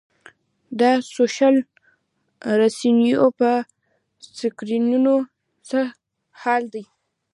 دا 0.79 0.91
سوشل 1.15 1.55
رسنیو 2.61 3.27
په 3.39 3.49
سکرینونو 4.37 5.15
څه 5.69 5.79
حال 6.41 6.63
دی. 6.73 6.83